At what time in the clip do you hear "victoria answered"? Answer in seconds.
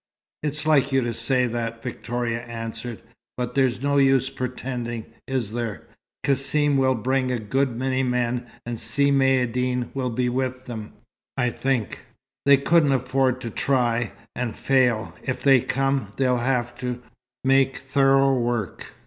1.83-3.03